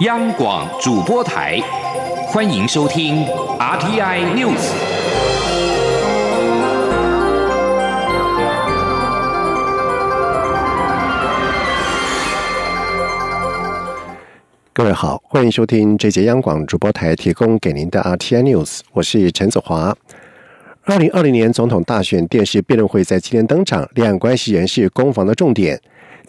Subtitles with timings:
[0.00, 1.60] 央广主播台，
[2.28, 3.22] 欢迎收听
[3.58, 4.56] RTI News。
[14.72, 19.94] 各位好，欢迎收听这节央广主播台提供给您的 RTI News，我是陈子华。
[20.84, 25.78] 二零二零年总统大选电视辩论会在今天登场，两岸关系人士攻防的重点。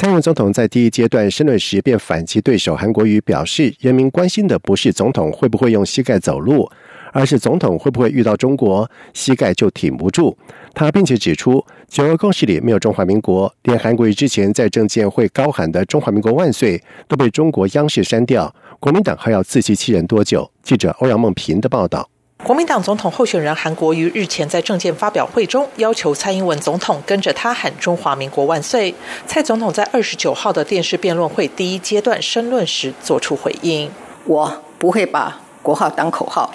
[0.00, 6.70] 蔡英文总统在第一阶段申论时便反击对手韩国瑜，表示人民关心的不是总统会不会用膝盖走路，
[7.12, 10.38] 而是总统会不会遇到中国膝盖就挺不住。
[10.72, 20.48] 他并且指出，九二共识里没有中华民国，连韩国瑜之前在政见会高喊的“中华民国万岁”都被中国央视删掉，国民党还要自欺欺人多久？
[20.62, 22.08] 记者欧阳梦平的报道。
[22.48, 28.94] 国民党总统候选人韩国瑜日前在政见发表会中，要求蔡英文总统跟着他喊“中华民国万岁”。
[29.28, 33.90] 蔡总统在二十九号的电视辩论会第一阶段申论时作出回应
[34.24, 36.50] ：“我不会把国号当口号，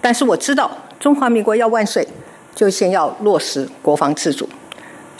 [0.00, 2.08] 但是我知道中华民国要万岁，
[2.54, 4.46] 就先要落实国防自主；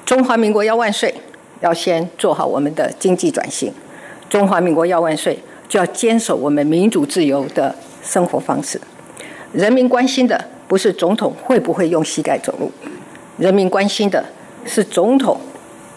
[0.06, 1.14] 中华民国要万岁，
[1.60, 3.70] 要先做好我们的经济转型；
[4.30, 8.80] 中华民国要万岁，就要坚守我们民主自由的生活方式。”
[9.54, 12.70] 人民关心的不是总统会不会用膝盖走路，
[13.38, 14.24] 人民关心的
[14.64, 15.38] 是总统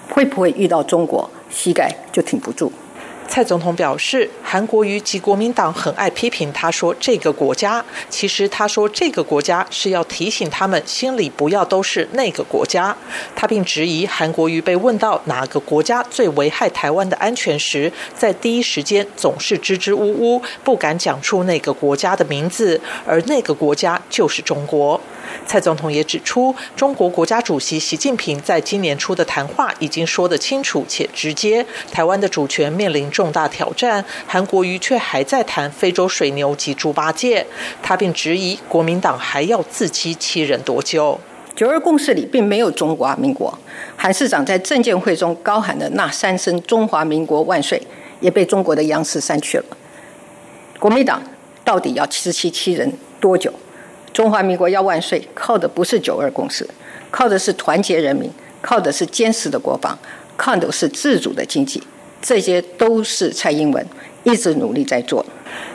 [0.10, 2.72] 会不会遇到中国膝盖就挺不住。
[3.28, 12.96] 蔡总统表示，韩国瑜及国民党很爱批评他，说这个国家，其实他说这个国家是要提醒他们心里不要都是那个国家。
[13.36, 25.00] 他并质疑韩国瑜被问到哪个国家最危害台湾的安全时，在第一时间总是支支吾吾，不敢讲出那个国家的名字，而那个国家就是中国。
[25.46, 34.04] 蔡总统也指出，中国国家主席习近平在今年初的谈话已经说得清楚且直接，台湾的主权面临重大挑战。
[34.26, 37.46] 韩国瑜却还在谈非洲水牛及猪八戒，
[37.82, 41.20] 他并质疑国民党还要自欺欺人多久？
[41.56, 43.58] 九二共识里并没有中华民国，
[43.96, 47.82] 韩市长在证监会中高喊的那三声“中华民国万岁”
[48.22, 49.66] 也被中国的央视删去了。
[50.78, 51.20] 国民党
[51.64, 53.52] 到底要自欺欺人多久？
[54.18, 56.68] 中华民国要万岁，靠的不是九二共识，
[57.12, 58.28] 靠的是团结人民，
[58.64, 59.96] 靠的是坚实的国防，
[60.36, 61.80] 靠的是自主的经济，
[62.20, 63.88] 这些都是蔡英文
[64.24, 65.24] 一直努力在做。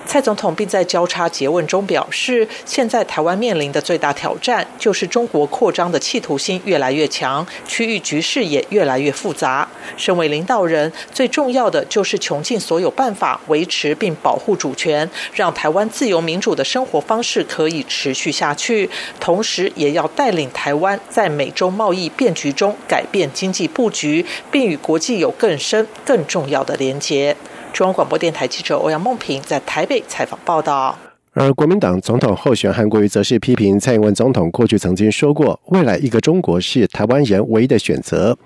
[0.05, 9.69] 蔡总统并在交叉诘问中表示，现在台湾面临的最大挑战就是中国扩张的企图心越来越强，区域局势也越来越复杂。
[9.97, 18.89] 身为领导人，最重要的就是穷尽所有办法维持并保护主权，让台湾自由民主的生活方式可以持续下去。
[19.21, 27.37] 同时，也要带领台湾在美洲贸易变局中改变经济布局，并与国际有更深、更重要的连结。
[27.73, 30.99] 中央广播电台记者欧阳梦平在台北采访报道。
[31.35, 38.37] 而国民党总统候选韩国瑜则是批评蔡英文总统过去曾经说过，未来一个中国是台湾人唯一的选择，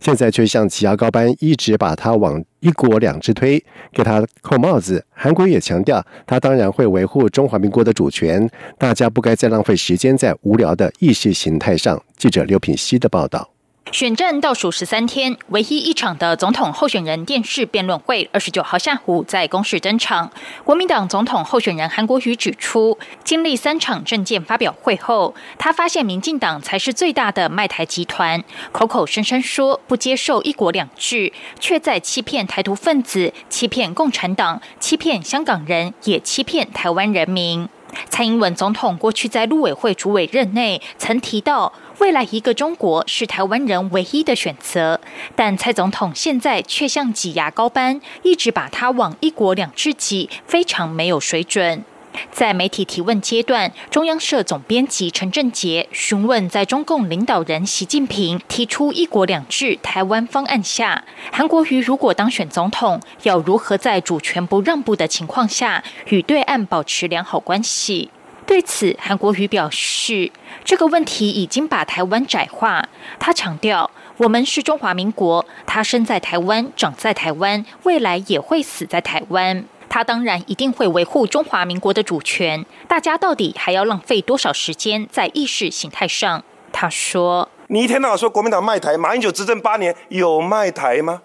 [0.00, 3.62] 现在却像挤牙膏般一直把他往一国两制推，
[3.92, 5.04] 给他扣帽子。
[5.10, 12.02] 韩国也强调，他当然会维护中华民国的主权，大家不该再浪费时间在无聊的意识形态上。
[12.16, 13.50] 记者刘品希的报道。
[13.92, 20.30] 选战倒数十三天，唯一一场的总统候选人电视辩论会，二十九号下午在公示登场。
[20.62, 37.68] 国民党总统候选人韩国瑜指出，经历三场政见发表会后，他发现民进党才是最大的卖台集团，口口声声说不接受一国两制，却在欺骗台独分子、欺骗共产党、欺骗香港人，也欺骗台湾人民。
[38.08, 45.00] 蔡英文总统过去在陆委会主委任内曾提到，未来一个中国是台湾人唯一的选择，
[45.34, 51.84] 但蔡总统现在却像挤牙膏般，一直把它往一国两制挤，非常没有水准。
[52.32, 68.10] 在媒体提问阶段，中央社总编辑陈振杰询问，在中共领导人习近平提出“一国两制”台湾方案下，韩国瑜如果当选总统，要如何在主权不让步的情况下与对岸保持良好关系？
[68.46, 70.32] 对此，韩国瑜表示，
[70.64, 72.88] 这个问题已经把台湾窄化。
[73.18, 79.64] 他强调，我们是中华民国，他生在台湾，长在台湾，未来也会死在台湾。
[79.90, 82.64] 他当然一定会维护中华民国的主权。
[82.88, 86.42] 大家到底还要浪费多少时间在意识形态上？
[86.72, 91.22] 他说：“你一天到晚说国民党卖台，马英九执政八年有卖台吗？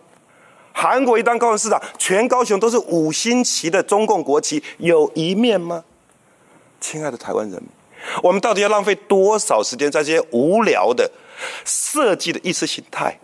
[0.74, 5.84] 韩国一当高雄市长，全高雄都是五星旗的中共国旗，有一面吗？
[6.82, 7.62] 亲爱的台湾人，
[8.24, 11.12] 我们到底要浪费多少时间在这些无聊的
[11.64, 13.20] 设计的意识形态，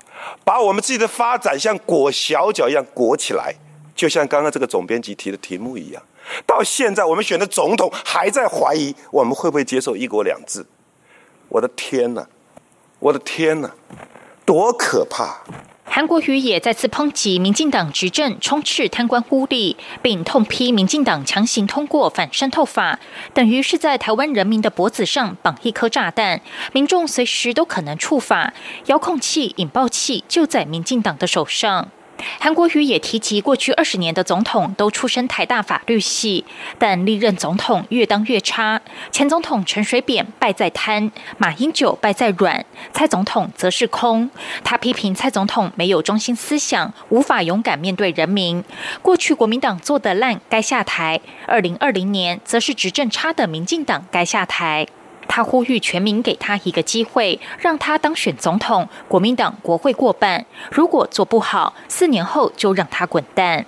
[0.46, 3.56] 把我们自己的发展像裹小脚一样裹起来？”
[4.02, 6.02] 就像刚刚这个总编辑提的题目一样，
[6.48, 10.66] 到现在我们选的总统还在怀疑我们会不会接受一国两制。
[11.50, 12.28] 我的天哪！
[12.98, 13.70] 我的天哪！
[14.44, 15.44] 多可怕！
[15.86, 23.00] 韩国瑜也再次抨击民进党执政充斥贪官污吏，并痛批民进党强行通过反渗透法，
[23.36, 26.42] 等于是在台湾人民的脖子上绑一颗炸弹，
[26.74, 28.52] 民众随时都可能触法，
[28.88, 31.92] 遥控器、引爆器就在民进党的手上。
[32.40, 36.46] 韩国瑜也提及，过去二十年的总统都出身台大法律系，
[36.78, 38.82] 但历任总统越当越差。
[39.12, 44.30] 前总统陈水扁败在贪，马英九败在软，蔡总统则是空。
[44.64, 48.64] 他批评蔡总统没有中心思想，无法勇敢面对人民。
[49.02, 54.88] 过去国民党做得烂，该下台；二零二零年则是执政差的民进党该下台。
[55.34, 58.90] 他呼吁全民给他一个机会，让他当选总统。
[59.08, 63.66] 国民党国会过半，如果做不好，四年后就让他滚蛋。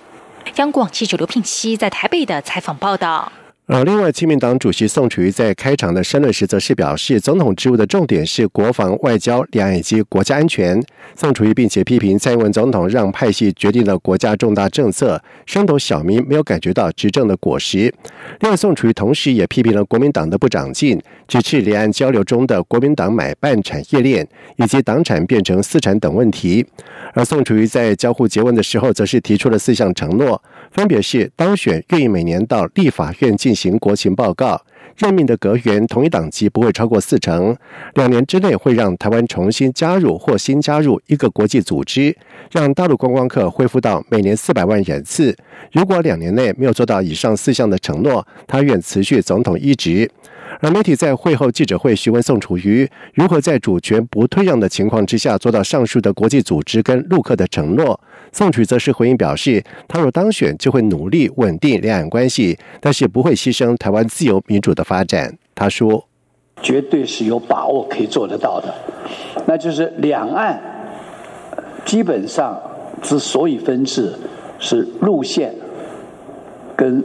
[0.57, 3.31] 央广记者刘聘熙在台北的采访报道。
[3.65, 10.83] 而另外，亲民党主席宋楚瑜在开场的申论时则是表示，总统职务的重点是国防、外交、两岸以及国家安全。
[11.15, 17.93] 宋楚瑜并且批评蔡英文总统让派系决定了国家重大政策，升斗小民没有感觉到执政的果实。
[18.41, 24.27] 另外，宋楚瑜同时也批评了国民党的不长进，指斥两岸交流中的国民党买办产业链
[24.57, 26.65] 以及党产变成私产等问题。
[27.13, 30.41] 而宋楚瑜在交互结问的时候，则是提出了四项承诺。
[30.71, 34.59] 分别是当选愿意每年到立法院进进行国情报告，
[34.97, 37.55] 任命的阁员同一党籍不会超过四成，
[37.93, 42.17] 两年之内会让台湾重新加入或新加入一个国际组织，
[42.51, 45.37] 让大陆观光客恢复到每年四百万人次。
[45.71, 50.09] 如果两年内没有做到以上四项的承诺，他愿辞去总统一职。
[50.59, 57.99] 而媒体在会后记者会询问宋楚瑜如何在主权不退让的情况之下做到上述的国际组织跟陆客的承诺，
[58.33, 65.37] 宋楚则是回应表示，他若当选就会努力稳定两岸关系，但是不会牺牲台湾自由民主的发展。
[65.53, 66.03] 他说
[66.61, 68.73] ：“绝对是有把握可以做得到的，
[69.45, 70.59] 那就是两岸
[71.85, 72.59] 基本上
[73.03, 74.11] 之所以分治，
[74.57, 75.53] 是路线
[76.75, 77.03] 跟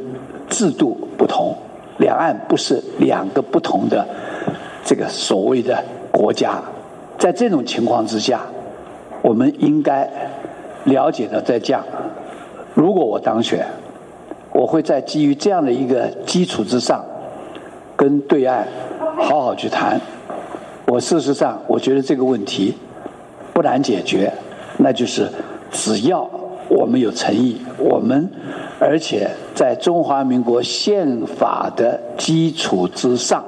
[0.48, 1.54] 制度不同。”
[1.98, 4.06] 两岸不是两个不同的
[4.84, 6.62] 这个所谓的国家，
[7.18, 8.40] 在这种情况之下，
[9.20, 10.08] 我们应该
[10.88, 11.84] 了解的在降：
[12.74, 13.66] 如果我当选，
[14.52, 17.04] 我会在基于这样的一个基础之上，
[17.94, 18.66] 跟对岸
[19.16, 20.00] 好好去谈。
[20.86, 22.74] 我事实上，我觉得这个问题
[23.52, 24.32] 不难解决，
[24.78, 25.28] 那就是
[25.70, 26.28] 只要
[26.68, 28.28] 我们有诚意，我们。
[28.80, 33.44] 而且在中华民国宪法的基础之上。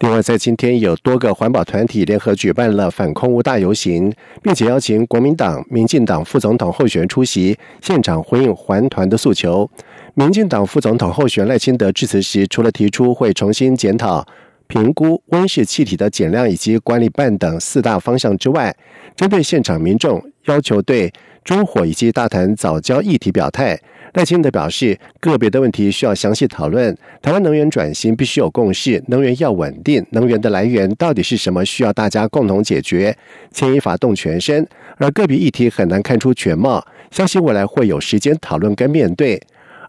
[0.00, 4.10] 另外，在今天有多个环保团体联合举办了反空污大游行，
[4.42, 9.70] 并且邀请国民党、民进党副总统候选人出席现场回应环团的诉求。
[10.14, 14.26] 民进党副总统候选赖清德致辞时，除了提出会重新检讨
[14.70, 18.74] 评估温室气体的减量以及管理办等四大方向之外，
[19.16, 21.12] 针对现场民众要求对
[21.42, 23.76] 中火以及大谈早教议题表态。
[24.14, 26.96] 赖清德表示，个别的问题需要详细讨论。
[27.20, 33.16] 台湾能源转型必须有共识，能源要稳定，能源的来源到底是什么，需要大家共同解决。
[33.52, 34.64] 牵一发动全身，
[34.98, 39.40] 而个别议题很难看出全貌，相信未来会有时间讨论跟面对。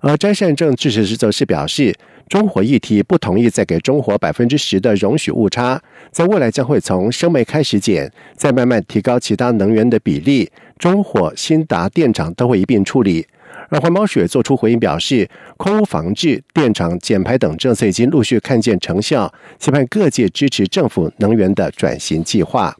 [0.01, 1.95] 而詹善政支持时则是表示，
[2.27, 5.79] 中火议题不同意再给中火百分之十的容许误差，
[6.12, 13.25] 在未来将会从生煤开始减，再慢慢提高其他能源的比例，中火、新达电厂都会一并处理。
[13.70, 22.75] 而环保署也做出回应，表示空污防治、电厂减排等政策已经陆续看见成效，期盼各界支持政府能源的转型计划。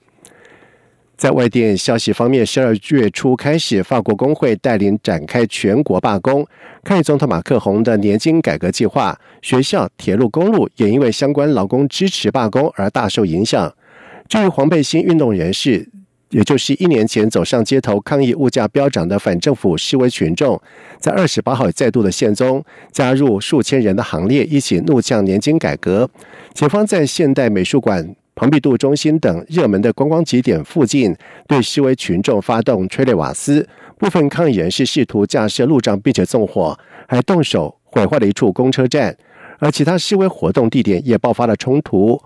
[1.22, 6.44] 在外电消息方面，十二月初开始，法国工会带领展开全国罢工，
[6.84, 9.16] 抗议总统马克宏的年金改革计划。
[9.40, 13.72] 学校、铁路、公路也因为相关劳工支持罢工而大受影响。
[14.28, 15.88] 至于黄背心运动人士。
[16.32, 20.58] 也就是一年前走上街头抗议物价飙涨的反政府示威群众，
[20.98, 26.10] 在二十八号再度的现踪，加入数千人的行列，一起怒呛年金改革。
[26.54, 31.16] 警方在现代美术馆、蓬皮杜中心等热门的观光景点附近，
[31.48, 33.70] 对示威群众发动催泪瓦斯，
[34.00, 36.76] 部分抗议人士试图架设路障并且纵火，
[37.08, 39.16] 还动手毁坏了一处公车站，
[39.60, 42.20] 而其他示威活动地点也爆发了冲突。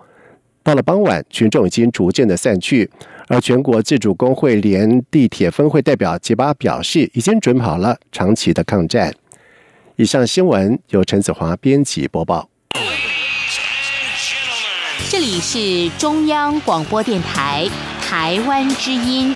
[0.62, 2.90] 到了傍晚，群众已经逐渐的散去。
[3.28, 9.12] 而全国自主工会联地铁分会代表杰巴表示，已经准备好了长期的抗战。
[9.96, 12.48] 以上新闻由陈子华编辑播报。
[15.08, 17.68] 这里是中央广播电台
[18.00, 19.24] 台湾之音。